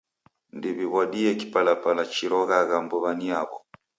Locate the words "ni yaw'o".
3.17-3.57